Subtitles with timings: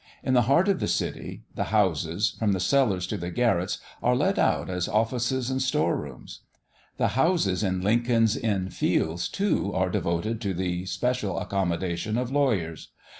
[0.23, 4.15] In the heart of the city, the houses, from the cellars to the garrets, are
[4.15, 6.39] let out as offices and store rooms.
[6.97, 12.87] The houses in Lincoln's Inn Fields, too, are devoted to the special accommodation of lawyers.